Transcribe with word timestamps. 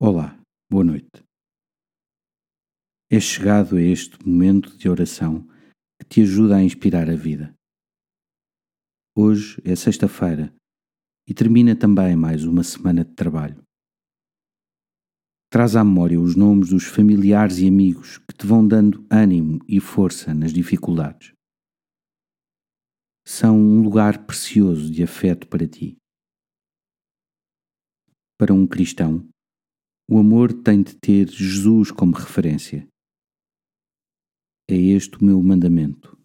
Olá, 0.00 0.40
boa 0.70 0.84
noite. 0.84 1.24
É 3.10 3.18
chegado 3.18 3.74
a 3.74 3.82
este 3.82 4.16
momento 4.24 4.78
de 4.78 4.88
oração 4.88 5.44
que 5.98 6.08
te 6.08 6.22
ajuda 6.22 6.54
a 6.54 6.62
inspirar 6.62 7.10
a 7.10 7.16
vida. 7.16 7.52
Hoje 9.16 9.60
é 9.64 9.74
sexta-feira 9.74 10.54
e 11.26 11.34
termina 11.34 11.74
também 11.74 12.14
mais 12.14 12.44
uma 12.44 12.62
semana 12.62 13.04
de 13.04 13.12
trabalho. 13.16 13.60
Traz 15.50 15.74
à 15.74 15.82
memória 15.82 16.20
os 16.20 16.36
nomes 16.36 16.68
dos 16.68 16.84
familiares 16.84 17.58
e 17.58 17.66
amigos 17.66 18.18
que 18.18 18.34
te 18.34 18.46
vão 18.46 18.64
dando 18.64 19.04
ânimo 19.10 19.58
e 19.66 19.80
força 19.80 20.32
nas 20.32 20.52
dificuldades. 20.52 21.32
São 23.26 23.58
um 23.58 23.82
lugar 23.82 24.26
precioso 24.26 24.92
de 24.92 25.02
afeto 25.02 25.48
para 25.48 25.66
ti. 25.66 25.96
Para 28.38 28.54
um 28.54 28.64
cristão, 28.64 29.28
o 30.10 30.18
amor 30.18 30.52
tem 30.62 30.82
de 30.82 30.96
ter 30.96 31.28
Jesus 31.28 31.90
como 31.90 32.16
referência. 32.16 32.88
É 34.70 34.74
este 34.74 35.18
o 35.18 35.24
meu 35.24 35.42
mandamento: 35.42 36.16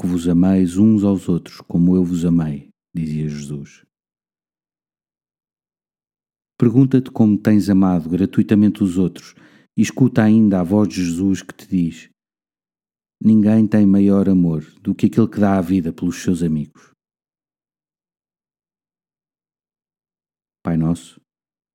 que 0.00 0.06
vos 0.06 0.28
ameis 0.28 0.76
uns 0.76 1.02
aos 1.02 1.28
outros 1.28 1.60
como 1.60 1.96
eu 1.96 2.04
vos 2.04 2.24
amei, 2.24 2.68
dizia 2.94 3.28
Jesus. 3.28 3.84
Pergunta-te 6.56 7.10
como 7.10 7.36
tens 7.36 7.68
amado 7.68 8.08
gratuitamente 8.08 8.84
os 8.84 8.96
outros 8.96 9.34
e 9.76 9.82
escuta 9.82 10.22
ainda 10.22 10.60
a 10.60 10.62
voz 10.62 10.88
de 10.88 11.04
Jesus 11.04 11.42
que 11.42 11.54
te 11.54 11.66
diz: 11.66 12.10
Ninguém 13.20 13.66
tem 13.66 13.84
maior 13.84 14.28
amor 14.28 14.62
do 14.80 14.94
que 14.94 15.06
aquele 15.06 15.28
que 15.28 15.40
dá 15.40 15.58
a 15.58 15.60
vida 15.60 15.92
pelos 15.92 16.22
seus 16.22 16.44
amigos. 16.44 16.92
Pai 20.64 20.76
Nosso 20.76 21.21